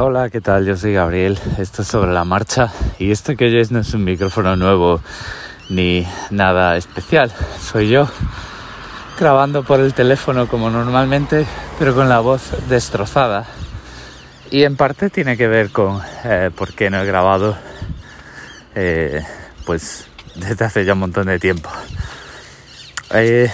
[0.00, 0.64] Hola, ¿qué tal?
[0.64, 1.40] Yo soy Gabriel.
[1.58, 5.00] Esto es sobre la marcha y esto que oyes no es un micrófono nuevo
[5.70, 7.32] ni nada especial.
[7.60, 8.08] Soy yo
[9.18, 11.46] grabando por el teléfono como normalmente,
[11.80, 13.46] pero con la voz destrozada.
[14.52, 17.56] Y en parte tiene que ver con eh, por qué no he grabado
[18.76, 19.20] eh,
[19.66, 20.06] pues
[20.36, 21.70] desde hace ya un montón de tiempo.
[23.14, 23.50] Eh,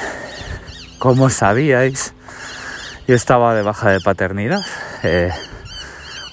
[0.99, 2.13] como sabíais,
[3.09, 4.61] yo estaba de baja de paternidad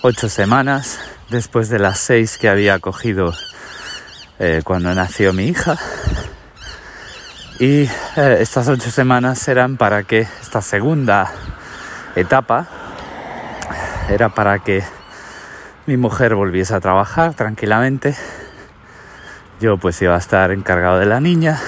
[0.04, 1.00] ocho semanas
[1.30, 3.34] después de las seis que había cogido
[4.40, 5.78] eh, cuando nació mi hija.
[7.60, 7.84] Y
[8.16, 11.32] eh, estas ocho semanas eran para que esta segunda
[12.16, 12.68] etapa
[14.10, 14.84] era para que
[15.86, 18.16] mi mujer volviese a trabajar tranquilamente.
[19.60, 21.60] Yo pues iba a estar encargado de la niña.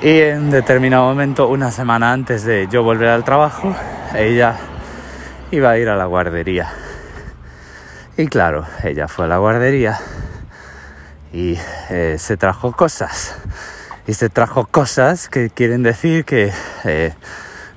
[0.00, 3.74] Y en determinado momento, una semana antes de yo volver al trabajo,
[4.14, 4.56] ella
[5.50, 6.85] iba a ir a la guardería.
[8.18, 9.98] Y claro, ella fue a la guardería
[11.34, 11.58] y
[11.90, 13.36] eh, se trajo cosas.
[14.06, 16.50] Y se trajo cosas que quieren decir que
[16.84, 17.12] eh,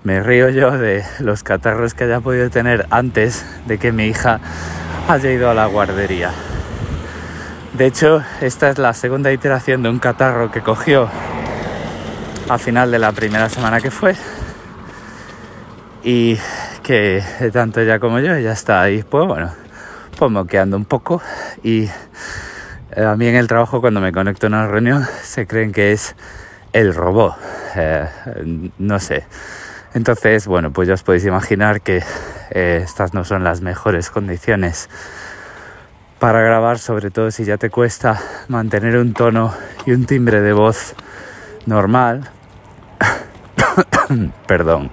[0.06, 4.40] me río yo de los catarros que haya podido tener antes de que mi hija
[5.10, 6.32] haya ido a la guardería.
[7.74, 11.10] De hecho, esta es la segunda iteración de un catarro que cogió
[12.48, 14.16] a final de la primera semana que fue.
[16.02, 16.38] Y
[16.82, 19.52] que tanto ella como yo ya está ahí, pues bueno,
[20.20, 21.22] pues moqueando un poco
[21.64, 21.84] y
[22.92, 25.94] eh, a mí en el trabajo cuando me conecto a una reunión se creen que
[25.94, 26.14] es
[26.74, 27.36] el robot,
[27.78, 28.06] eh,
[28.78, 29.26] no sé.
[29.94, 32.04] Entonces, bueno, pues ya os podéis imaginar que
[32.52, 34.90] eh, estas no son las mejores condiciones
[36.20, 39.54] para grabar, sobre todo si ya te cuesta mantener un tono
[39.86, 40.96] y un timbre de voz
[41.66, 42.30] normal.
[44.48, 44.92] Perdón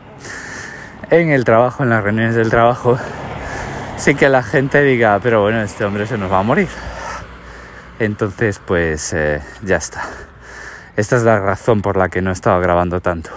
[1.11, 2.99] en el trabajo, en las reuniones del trabajo,
[3.97, 6.69] sin que la gente diga, pero bueno, este hombre se nos va a morir.
[7.99, 10.03] Entonces, pues eh, ya está.
[10.97, 13.31] Esta es la razón por la que no he estado grabando tanto.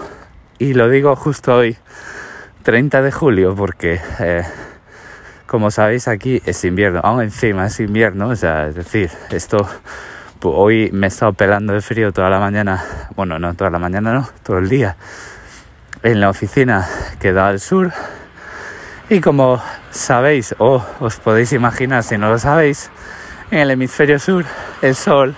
[0.57, 1.77] Y lo digo justo hoy,
[2.63, 4.43] 30 de julio, porque eh,
[5.45, 9.67] como sabéis aquí es invierno, aún encima es invierno, o sea, es decir, esto
[10.39, 12.83] pues, hoy me he estado pelando de frío toda la mañana,
[13.15, 14.95] bueno, no toda la mañana, no, todo el día
[16.03, 16.87] en la oficina
[17.19, 17.91] que da al sur.
[19.11, 19.59] Y como
[19.89, 22.91] sabéis o os podéis imaginar si no lo sabéis,
[23.49, 24.45] en el hemisferio sur
[24.83, 25.33] el sol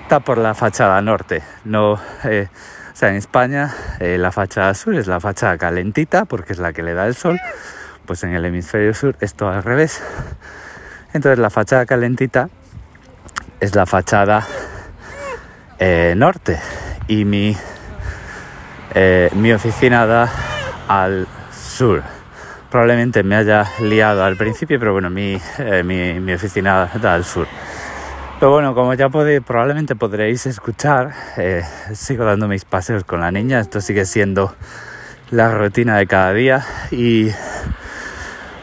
[0.00, 1.42] está por la fachada norte.
[1.66, 6.54] No, eh, o sea, en España eh, la fachada sur es la fachada calentita porque
[6.54, 7.38] es la que le da el sol.
[8.06, 10.02] Pues en el hemisferio sur es todo al revés.
[11.12, 12.48] Entonces la fachada calentita
[13.60, 14.46] es la fachada
[15.78, 16.58] eh, norte
[17.06, 17.54] y mi
[19.34, 20.30] mi oficina da
[20.88, 22.13] al sur.
[22.74, 27.46] Probablemente me haya liado al principio, pero bueno, mi, eh, mi, oficina da al sur.
[28.40, 31.62] Pero bueno, como ya podéis, probablemente podréis escuchar, eh,
[31.92, 33.60] sigo dando mis paseos con la niña.
[33.60, 34.56] Esto sigue siendo
[35.30, 37.30] la rutina de cada día y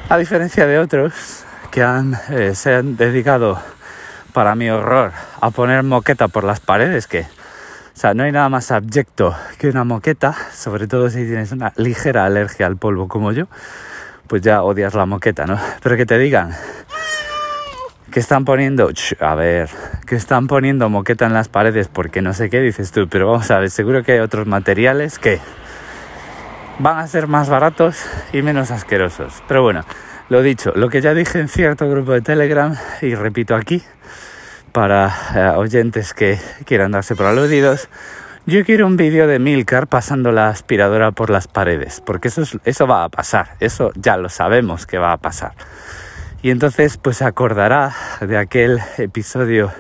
[0.10, 2.18] a diferencia de otros que han,
[2.54, 3.62] se han dedicado,
[4.34, 8.50] para mi horror, a poner moqueta por las paredes, que o sea, no hay nada
[8.50, 13.32] más abyecto que una moqueta, sobre todo si tienes una ligera alergia al polvo como
[13.32, 13.48] yo,
[14.32, 15.60] pues ya odias la moqueta, ¿no?
[15.84, 16.56] Pero que te digan
[18.12, 19.70] que están poniendo, a ver,
[20.08, 23.52] que están poniendo moqueta en las paredes porque no sé qué dices tú, pero vamos
[23.52, 25.40] a ver, seguro que hay otros materiales que
[26.80, 29.44] van a ser más baratos y menos asquerosos.
[29.50, 29.84] Pero bueno,
[30.30, 33.82] lo dicho, lo que ya dije en cierto grupo de Telegram y repito aquí,
[34.72, 37.90] para eh, oyentes que quieran darse por aludidos,
[38.46, 42.88] yo quiero un vídeo de Milcar pasando la aspiradora por las paredes, porque eso, eso
[42.88, 45.54] va a pasar, eso ya lo sabemos que va a pasar.
[46.42, 49.72] Y entonces pues acordará de aquel episodio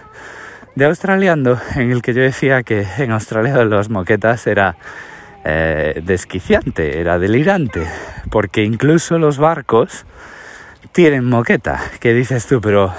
[0.75, 4.77] de Australiando en el que yo decía que en Australia los moquetas era
[5.43, 7.87] eh, desquiciante, era delirante,
[8.29, 10.05] porque incluso los barcos
[10.91, 11.81] tienen moqueta.
[11.99, 12.61] ¿Qué dices tú?
[12.61, 12.93] Pero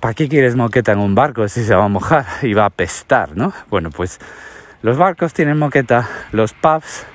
[0.00, 2.66] ¿para qué quieres moqueta en un barco si se va a mojar y va a
[2.66, 3.52] apestar, no?
[3.70, 4.18] Bueno, pues
[4.82, 7.06] los barcos tienen moqueta, los pubs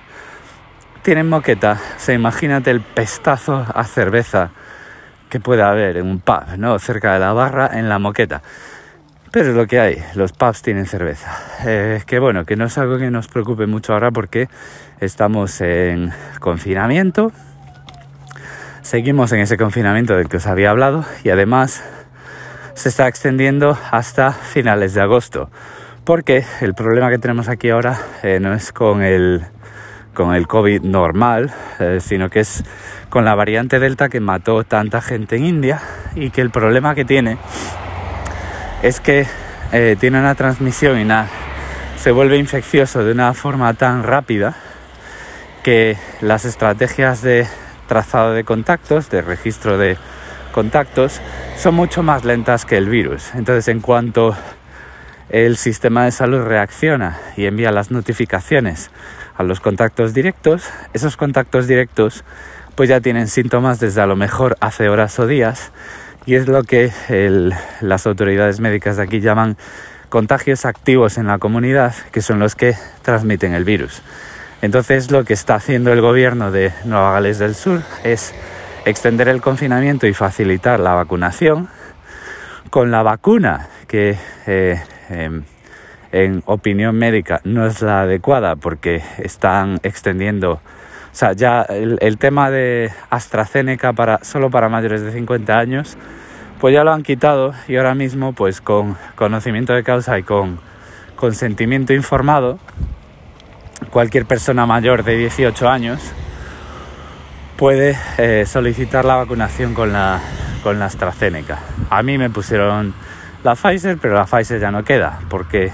[1.01, 1.79] tienen moqueta.
[1.95, 4.51] O sea, imagínate el pestazo a cerveza
[5.29, 6.77] que puede haber en un pub, ¿no?
[6.79, 8.41] Cerca de la barra, en la moqueta.
[9.31, 11.31] Pero es lo que hay, los pubs tienen cerveza.
[11.65, 14.47] Eh, que bueno, que no es algo que nos preocupe mucho ahora porque
[14.99, 17.31] estamos en confinamiento.
[18.81, 21.81] Seguimos en ese confinamiento del que os había hablado y además
[22.73, 25.49] se está extendiendo hasta finales de agosto.
[26.05, 29.45] Porque el problema que tenemos aquí ahora eh, no es con el
[30.13, 32.63] con el COVID normal, eh, sino que es
[33.09, 35.81] con la variante Delta que mató tanta gente en India
[36.13, 37.37] y que el problema que tiene
[38.83, 39.25] es que
[39.71, 41.07] eh, tiene una transmisión y
[41.97, 44.55] se vuelve infeccioso de una forma tan rápida
[45.63, 47.47] que las estrategias de
[47.87, 49.97] trazado de contactos, de registro de
[50.51, 51.21] contactos,
[51.57, 53.33] son mucho más lentas que el virus.
[53.33, 54.35] Entonces, en cuanto
[55.33, 58.91] el sistema de salud reacciona y envía las notificaciones
[59.35, 62.23] a los contactos directos, esos contactos directos
[62.75, 65.71] pues ya tienen síntomas desde a lo mejor hace horas o días
[66.27, 66.91] y es lo que
[67.81, 69.57] las autoridades médicas de aquí llaman
[70.09, 74.03] contagios activos en la comunidad, que son los que transmiten el virus.
[74.61, 78.35] Entonces lo que está haciendo el gobierno de Nueva Gales del Sur es
[78.85, 81.69] extender el confinamiento y facilitar la vacunación
[82.69, 84.15] con la vacuna que
[84.45, 84.79] eh,
[85.13, 85.43] em,
[86.11, 90.59] en opinión médica no es la adecuada porque están extendiendo, o
[91.11, 95.97] sea, ya el, tema de AstraZeneca para, solo para mayores de 50 años,
[96.59, 100.59] pues ya lo han quitado y ahora mismo pues con conocimiento de causa y con
[101.15, 102.59] consentimiento informado,
[103.89, 106.13] cualquier persona mayor de 18 años
[107.57, 110.19] puede eh, solicitar la vacunación con la,
[110.63, 111.59] con la AstraZeneca.
[111.89, 112.93] A mí me pusieron
[113.43, 115.71] la Pfizer, pero la Pfizer ya no queda porque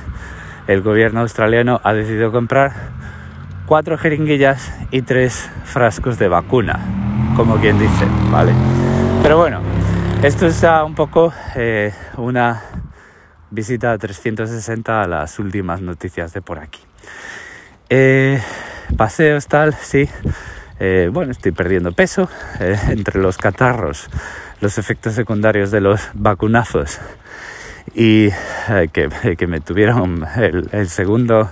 [0.68, 2.74] el gobierno australiano ha decidido comprar
[3.66, 6.80] cuatro jeringuillas y tres frascos de vacuna,
[7.36, 8.52] como quien dice, ¿vale?
[9.22, 9.62] Pero bueno,
[10.24, 12.62] esto es un poco eh, una
[13.52, 16.82] visita a 360 a las últimas noticias de por aquí.
[17.90, 18.42] Eh,
[18.98, 20.10] paseos, tal, sí.
[20.80, 22.30] Eh, bueno, estoy perdiendo peso
[22.60, 24.08] entre los catarros,
[24.62, 27.00] los efectos secundarios de los vacunazos
[27.94, 28.30] y
[28.70, 31.50] eh, que, me tuvieron el, segundo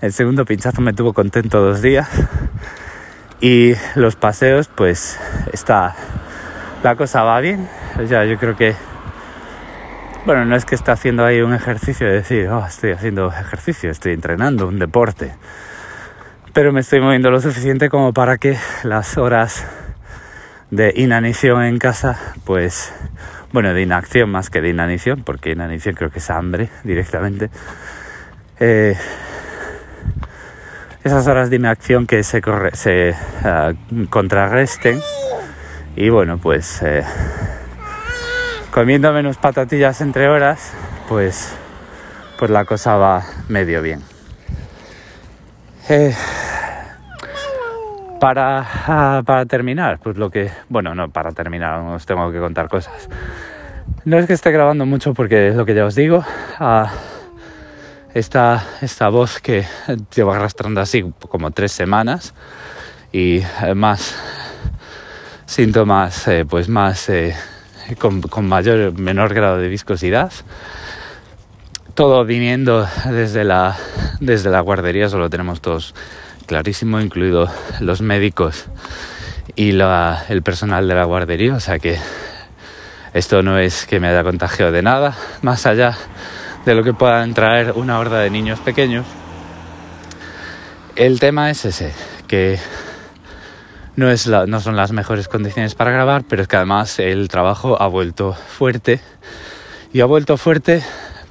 [0.00, 2.08] el segundo pinchazo me tuvo contento dos días.
[3.40, 5.18] Y los paseos pues
[5.52, 5.94] está
[6.82, 7.68] la cosa va bien.
[8.08, 8.74] Ya yo creo que
[10.24, 13.90] bueno no es que esté haciendo ahí un ejercicio de decir oh, estoy haciendo ejercicio
[13.90, 15.32] estoy entrenando un deporte
[16.52, 19.64] pero me estoy moviendo lo suficiente como para que las horas
[20.70, 22.92] de inanición en casa pues
[23.52, 27.50] bueno, de inacción más que de inanición, porque inanición creo que es hambre directamente.
[28.60, 28.96] Eh,
[31.04, 32.42] esas horas de inacción que se,
[32.74, 33.14] se
[33.44, 33.72] ah,
[34.10, 35.00] contrarresten
[35.96, 37.02] y bueno, pues eh,
[38.70, 40.72] comiendo menos patatillas entre horas,
[41.08, 41.54] pues,
[42.38, 44.02] pues la cosa va medio bien.
[45.88, 46.14] Eh,
[48.18, 52.68] para, ah, para terminar, pues lo que, bueno, no, para terminar, os tengo que contar
[52.68, 53.08] cosas.
[54.04, 56.24] No es que esté grabando mucho porque es lo que ya os digo.
[56.58, 56.90] Ah,
[58.14, 59.64] esta, esta voz que
[60.14, 62.34] llevo arrastrando así como tres semanas
[63.12, 63.42] y
[63.74, 64.16] más
[65.46, 67.34] síntomas eh, pues más eh,
[67.98, 70.30] con, con, mayor menor grado de viscosidad
[71.94, 73.76] todo viniendo desde la
[74.20, 75.94] desde la guardería eso lo tenemos todos
[76.48, 77.48] clarísimo incluido
[77.78, 78.66] los médicos
[79.54, 81.98] y el personal de la guardería o sea que
[83.14, 85.96] esto no es que me haya contagiado de nada, más allá
[86.64, 89.06] de lo que puedan traer una horda de niños pequeños.
[90.94, 91.92] El tema es ese,
[92.26, 92.58] que
[93.96, 97.80] no, es no son las mejores condiciones para grabar, pero es que además el trabajo
[97.80, 99.00] ha vuelto fuerte
[99.92, 100.82] y ha vuelto fuerte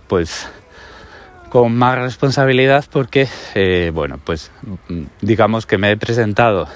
[0.08, 0.50] pues
[1.58, 4.52] con más responsabilidad porque, eh, bueno, pues
[5.22, 6.68] digamos que me he presentado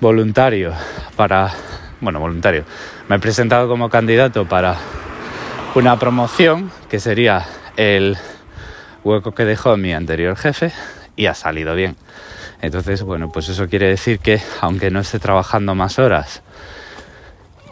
[0.00, 0.72] voluntario
[1.14, 1.52] para,
[2.00, 2.64] bueno, voluntario,
[3.06, 4.76] me he presentado como candidato para
[5.74, 7.44] una promoción que sería
[7.76, 8.16] el
[9.04, 10.72] hueco que dejó mi anterior jefe
[11.14, 11.96] y ha salido bien.
[12.62, 16.42] Entonces, bueno, pues eso quiere decir que aunque no esté trabajando más horas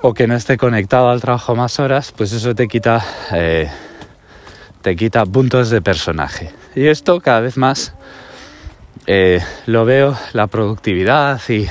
[0.02, 3.70] o que no esté conectado al trabajo más horas, pues eso te quita, eh,
[4.84, 6.52] te quita puntos de personaje.
[6.76, 7.94] Y esto cada vez más
[9.06, 11.66] eh, lo veo, la productividad y...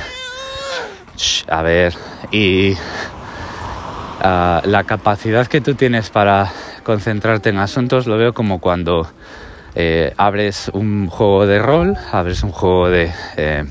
[1.48, 1.93] a ver,
[2.32, 2.75] y
[4.25, 6.50] Ah, la capacidad que tú tienes para
[6.84, 9.05] concentrarte en asuntos lo veo como cuando
[9.75, 13.12] eh, abres un juego de rol, abres un juego de...
[13.36, 13.65] Eh,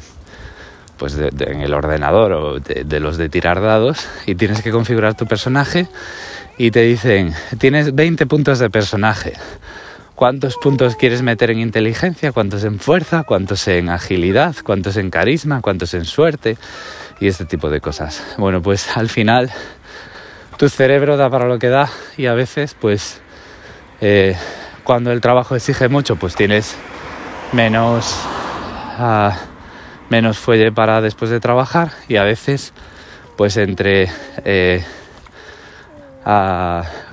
[0.98, 5.26] pues en el ordenador o de, los de tirar dados y tienes que configurar tu
[5.26, 5.88] personaje
[6.62, 9.32] y te dicen, tienes 20 puntos de personaje.
[10.14, 12.30] ¿Cuántos puntos quieres meter en inteligencia?
[12.30, 13.24] ¿Cuántos en fuerza?
[13.24, 14.54] ¿Cuántos en agilidad?
[14.62, 15.60] ¿Cuántos en carisma?
[15.60, 16.56] ¿Cuántos en suerte?
[17.18, 18.22] Y este tipo de cosas.
[18.38, 19.50] Bueno, pues al final
[20.56, 23.20] tu cerebro da para lo que da y a veces pues
[24.00, 24.36] eh,
[24.84, 26.76] cuando el trabajo exige mucho pues tienes
[27.50, 28.14] menos
[28.98, 29.36] ah,
[30.10, 32.72] menos fuelle para después de trabajar y a veces
[33.36, 34.08] pues entre
[34.44, 34.84] eh,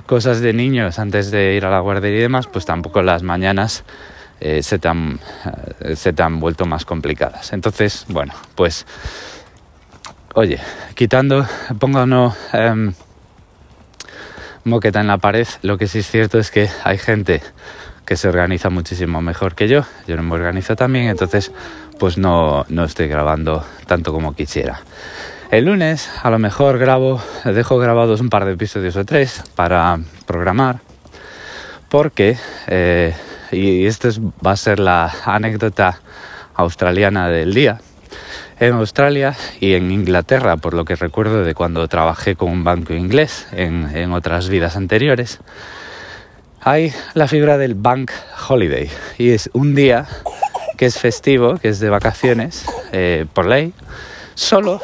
[0.06, 3.84] cosas de niños antes de ir a la guardería y demás, pues tampoco las mañanas
[4.40, 5.20] eh, se, te han,
[5.80, 7.52] eh, se te han vuelto más complicadas.
[7.52, 8.86] Entonces, bueno, pues
[10.34, 10.58] oye,
[10.94, 11.46] quitando,
[11.78, 12.94] pongo no em,
[14.64, 17.42] moqueta en la pared, lo que sí es cierto es que hay gente
[18.06, 21.52] que se organiza muchísimo mejor que yo, yo no me organizo también, entonces
[21.98, 24.80] pues no, no estoy grabando tanto como quisiera.
[25.50, 29.98] El lunes a lo mejor grabo, dejo grabados un par de episodios o tres para
[30.24, 30.78] programar,
[31.88, 32.38] porque,
[32.68, 33.16] eh,
[33.50, 34.10] y esta
[34.46, 35.98] va a ser la anécdota
[36.54, 37.80] australiana del día,
[38.60, 42.94] en Australia y en Inglaterra, por lo que recuerdo de cuando trabajé con un banco
[42.94, 45.40] inglés en, otras vidas anteriores,
[46.60, 48.12] hay la figura del Bank
[48.48, 48.88] Holiday.
[49.18, 50.06] Y es un día
[50.76, 53.74] que es festivo, que es de vacaciones eh, por ley,
[54.34, 54.80] solo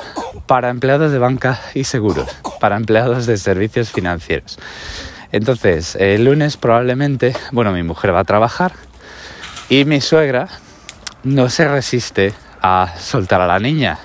[0.47, 2.29] para empleados de banca y seguros,
[2.61, 4.59] para empleados de servicios financieros.
[5.33, 8.73] Entonces, el lunes probablemente, bueno, mi mujer va a trabajar
[9.69, 10.49] y mi suegra
[11.25, 13.99] no se resiste a soltar a la niña,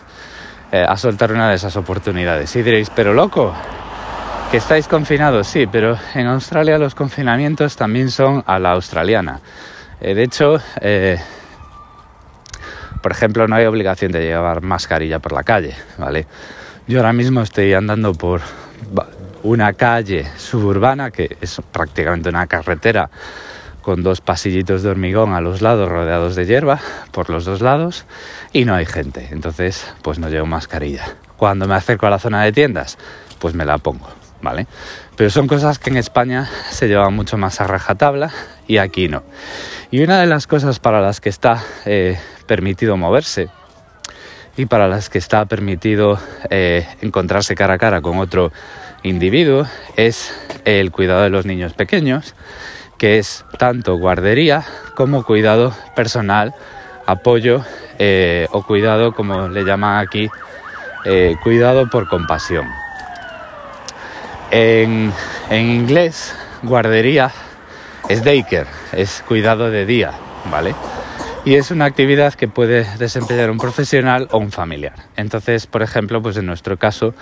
[0.72, 2.56] eh, a soltar una de esas oportunidades.
[2.56, 3.54] Y diréis, pero loco,
[4.52, 9.40] que estáis confinados, sí, pero en Australia los confinamientos también son a la australiana.
[10.02, 11.18] Eh, de hecho, eh,
[13.02, 16.28] por ejemplo, no hay obligación de llevar mascarilla por la calle, ¿vale?
[16.88, 18.42] Yo ahora mismo estoy andando por
[19.44, 23.10] una calle suburbana que es prácticamente una carretera
[23.82, 26.80] con dos pasillitos de hormigón a los lados rodeados de hierba
[27.12, 28.06] por los dos lados
[28.54, 31.16] y no hay gente, entonces pues no llevo mascarilla.
[31.38, 32.98] Cuando me acerco a la zona de tiendas,
[33.40, 34.08] pues me la pongo,
[34.42, 34.68] ¿vale?
[35.16, 38.32] Pero son cosas que en España se llevan mucho más a rajatabla
[38.68, 39.24] y aquí no.
[39.90, 42.20] Y una de las cosas para las que está eh,
[42.52, 43.48] permitido moverse
[44.58, 48.52] y para las que está permitido eh, encontrarse cara a cara con otro
[49.04, 49.66] individuo
[49.96, 52.36] es el cuidado de los niños pequeños,
[52.98, 54.66] que es tanto guardería
[54.98, 56.54] como cuidado personal,
[57.06, 57.64] apoyo
[58.00, 60.30] eh, o cuidado, como le llaman aquí,
[61.06, 62.68] eh, cuidado por compasión.
[64.52, 65.14] En,
[65.50, 67.32] en inglés, guardería
[68.10, 70.12] es daycare, es cuidado de día,
[70.52, 70.76] ¿vale?
[71.44, 74.94] Y es una actividad que puede desempeñar un profesional o un familiar.
[75.16, 77.16] Entonces, por ejemplo, pues en nuestro caso,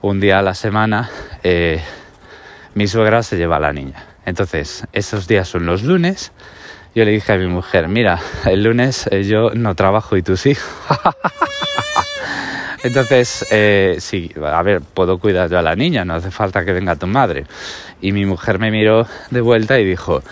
[0.00, 1.10] un día a la semana
[1.42, 1.80] eh,
[2.74, 4.04] mi suegra se lleva a la niña.
[4.24, 6.32] Entonces, esos días son los lunes.
[6.94, 10.36] Yo le dije a mi mujer, mira, el lunes eh, yo no trabajo y tú
[10.36, 10.56] sí.
[12.82, 16.72] Entonces, eh, sí, a ver, puedo cuidar yo a la niña, no hace falta que
[16.72, 17.44] venga tu madre.
[18.00, 20.22] Y mi mujer me miró de vuelta y dijo,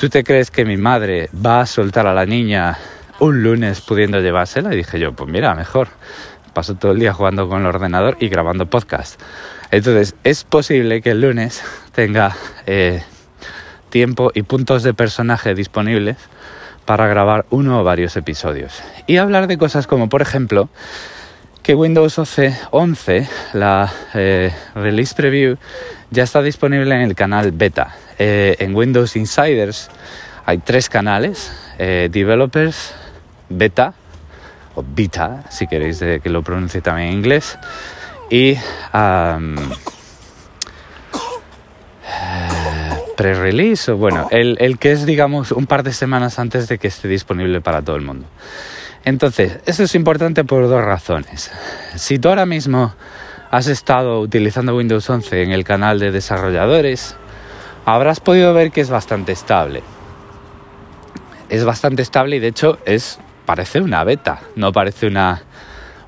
[0.00, 2.78] ¿tú te crees que mi madre va a soltar a la niña
[3.18, 4.72] un lunes pudiendo llevársela?
[4.72, 5.88] Y dije yo, pues mira, mejor.
[6.54, 9.20] Paso todo el día jugando con el ordenador y grabando podcast.
[9.70, 13.02] Entonces, es posible que el lunes tenga eh,
[13.90, 16.16] tiempo y puntos de personaje disponibles
[16.86, 18.82] para grabar uno o varios episodios.
[19.06, 20.70] Y hablar de cosas como, por ejemplo,
[21.62, 22.18] que Windows
[22.70, 25.58] 11, la eh, release preview,
[26.10, 27.94] ya está disponible en el canal beta.
[28.22, 29.88] Eh, en Windows Insiders
[30.44, 32.92] hay tres canales, eh, Developers,
[33.48, 33.94] Beta,
[34.74, 37.58] o Beta, si queréis que lo pronuncie también en inglés,
[38.28, 38.56] y
[43.16, 46.88] pre-release, o bueno, el, el que es, digamos, un par de semanas antes de que
[46.88, 48.26] esté disponible para todo el mundo.
[49.06, 51.50] Entonces, eso es importante por dos razones.
[51.96, 52.94] Si tú ahora mismo
[53.50, 57.16] has estado utilizando Windows 11 en el canal de desarrolladores,
[57.94, 59.82] habrás podido ver que es bastante estable.
[61.48, 65.42] Es bastante estable y de hecho es parece una beta, no parece una,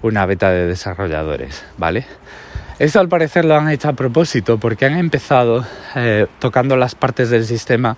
[0.02, 2.06] una beta de desarrolladores, ¿vale?
[2.78, 5.64] Esto al parecer lo han hecho a propósito porque han empezado
[5.96, 7.96] eh, tocando las partes del sistema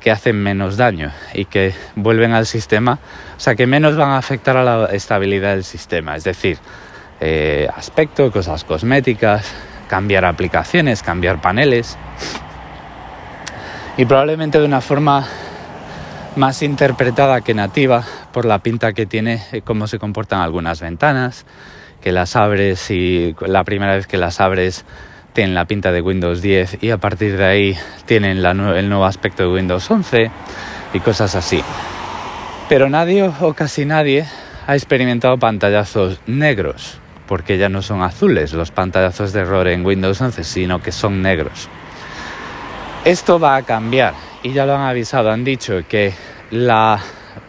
[0.00, 2.98] que hacen menos daño y que vuelven al sistema,
[3.36, 6.58] o sea, que menos van a afectar a la estabilidad del sistema, es decir,
[7.20, 9.52] eh, aspecto, cosas cosméticas,
[9.88, 11.98] cambiar aplicaciones, cambiar paneles
[14.00, 15.26] y probablemente de una forma
[16.34, 18.02] más interpretada que nativa
[18.32, 21.44] por la pinta que tiene eh, cómo se comportan algunas ventanas,
[22.00, 24.86] que las abres y la primera vez que las abres
[25.34, 27.76] tienen la pinta de Windows 10 y a partir de ahí
[28.06, 30.30] tienen el nuevo aspecto de Windows 11
[30.94, 31.62] y cosas así.
[32.70, 34.24] Pero nadie o casi nadie
[34.66, 40.18] ha experimentado pantallazos negros, porque ya no son azules los pantallazos de error en Windows
[40.18, 41.68] 11, sino que son negros.
[43.04, 46.12] Esto va a cambiar y ya lo han avisado, han dicho que
[46.50, 47.00] la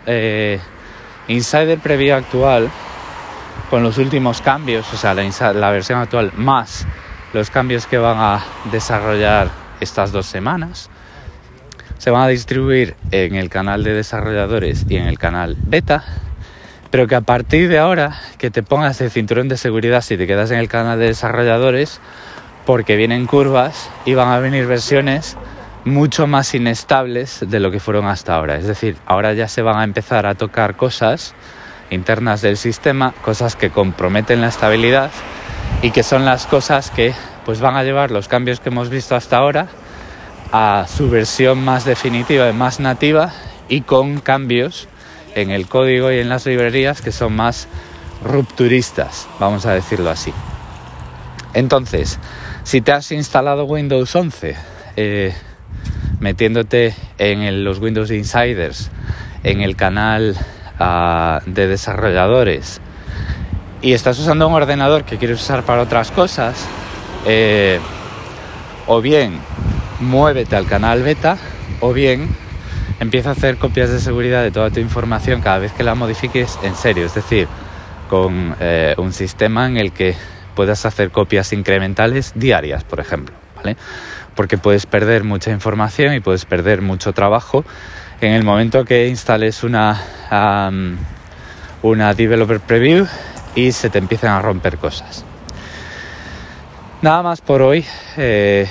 [0.06, 0.60] eh,
[1.28, 2.70] Insider Preview actual
[3.70, 6.86] con los últimos cambios, o sea, la, la versión actual más
[7.34, 10.90] los cambios que van a desarrollar estas dos semanas.
[11.98, 16.04] Se van a distribuir en el canal de desarrolladores y en el canal beta,
[16.90, 20.28] pero que a partir de ahora que te pongas el cinturón de seguridad si te
[20.28, 22.02] quedas en el canal de desarrolladores,
[22.66, 25.38] porque vienen curvas y van a venir versiones
[25.84, 28.56] mucho más inestables de lo que fueron hasta ahora.
[28.56, 31.34] Es decir, ahora ya se van a empezar a tocar cosas
[31.90, 35.12] internas del sistema, cosas que comprometen la estabilidad
[35.82, 37.14] y que son las cosas que
[37.46, 39.68] pues van a llevar los cambios que hemos visto hasta ahora
[40.52, 43.34] a su versión más definitiva y más nativa
[43.68, 44.88] y con cambios
[45.34, 47.68] en el código y en las librerías que son más
[48.24, 50.34] rupturistas, vamos a decirlo así.
[51.54, 52.20] Entonces,
[52.64, 54.56] si te has instalado Windows 11,
[54.96, 55.34] eh,
[56.20, 58.92] metiéndote en los Windows Insiders,
[59.44, 60.36] en el canal
[60.80, 62.82] ah, de desarrolladores,
[63.82, 66.68] y estás usando un ordenador que quieres usar para otras cosas,
[67.26, 67.80] eh,
[68.88, 69.40] o bien
[70.00, 71.38] muévete al canal beta,
[71.80, 72.30] o bien
[73.00, 76.60] empieza a hacer copias de seguridad de toda tu información cada vez que la modifiques
[76.62, 77.48] en serio, es decir,
[78.08, 80.16] con eh, un sistema en el que
[80.56, 83.78] puedas hacer copias incrementales diarias, por ejemplo, ¿vale?
[84.36, 87.66] Porque puedes perder mucha información y puedes perder mucho trabajo
[88.22, 90.00] en el momento que instales una,
[91.82, 93.08] una developer preview
[93.56, 95.26] y se te empiezan a romper cosas.
[97.02, 97.84] Nada más por hoy.
[98.16, 98.70] Eh,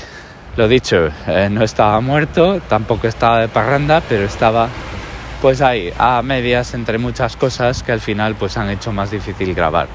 [0.57, 4.69] lo dicho, eh, no estaba muerto, tampoco estaba de parranda, pero estaba
[5.41, 9.55] pues ahí, a medias entre muchas cosas que al final pues han hecho más difícil
[9.55, 9.89] grabar.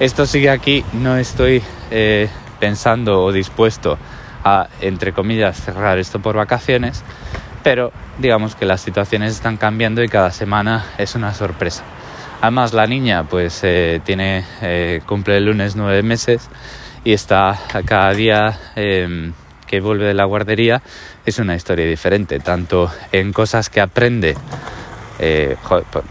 [0.00, 2.28] Esto sigue aquí, no estoy eh,
[2.60, 3.98] pensando o dispuesto
[4.44, 7.02] a, entre comillas, cerrar esto por vacaciones,
[7.64, 11.82] pero digamos que las situaciones están cambiando y cada semana es una sorpresa.
[12.40, 14.44] Además la niña pues eh, tiene,
[15.04, 16.48] cumple el lunes nueve meses
[17.02, 19.32] y está cada día em,
[19.66, 20.80] que vuelve de la guardería
[21.26, 24.36] es una historia diferente, tanto en cosas que aprende.
[25.20, 25.56] Eh,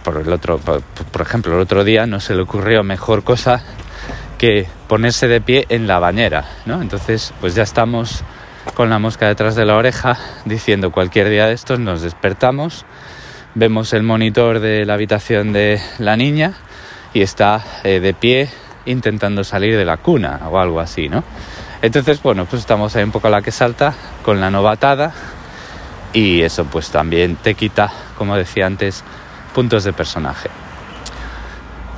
[0.03, 3.63] por, el otro, por, ejemplo, el otro día no se le ocurrió mejor cosa
[4.37, 6.81] que ponerse de pie en la bañera, ¿no?
[6.81, 8.23] Entonces, pues ya estamos
[8.73, 12.85] con la mosca detrás de la oreja diciendo cualquier día de estos nos despertamos,
[13.55, 16.53] vemos el monitor de la habitación de la niña
[17.13, 18.49] y está eh, de pie
[18.85, 21.23] intentando salir de la cuna o algo así, ¿no?
[21.81, 25.13] Entonces, bueno, pues estamos ahí un poco a la que salta con la novatada
[26.13, 29.03] y eso pues también te quita, como decía antes,
[29.53, 30.49] puntos de personaje.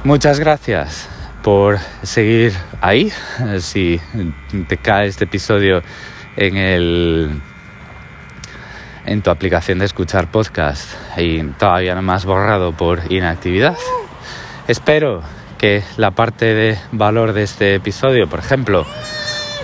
[0.03, 1.09] Muchas gracias
[1.49, 3.11] por seguir ahí.
[3.57, 3.99] Si
[4.67, 5.81] te cae este episodio
[6.35, 7.41] en el
[9.03, 13.75] en tu aplicación de escuchar podcast y todavía no más borrado por inactividad.
[14.67, 15.23] Espero
[15.57, 18.85] que la parte de valor de este episodio, por ejemplo,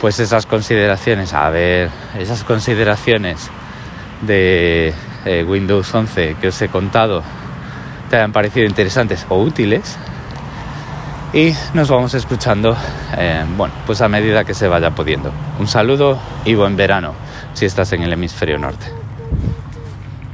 [0.01, 3.51] pues esas consideraciones, a ver, esas consideraciones
[4.23, 4.91] de
[5.25, 7.21] eh, Windows 11 que os he contado
[8.09, 9.99] te hayan parecido interesantes o útiles
[11.35, 12.77] y nos vamos escuchando,
[13.17, 15.33] eh, bueno, pues a medida que se vaya pudiendo.
[15.59, 17.13] Un saludo y buen verano
[17.53, 18.85] si estás en el hemisferio norte.